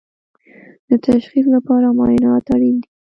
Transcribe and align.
د 0.87 0.89
تشخیص 1.07 1.45
لپاره 1.55 1.87
معاینات 1.97 2.45
اړین 2.55 2.75
دي 2.81 2.87